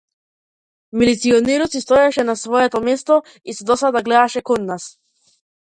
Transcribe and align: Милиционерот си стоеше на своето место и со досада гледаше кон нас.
Милиционерот 0.99 1.71
си 1.71 1.81
стоеше 1.81 2.23
на 2.23 2.35
своето 2.43 2.79
место 2.89 3.15
и 3.49 3.57
со 3.61 3.69
досада 3.73 3.99
гледаше 4.11 4.41
кон 4.49 4.61
нас. 4.73 4.83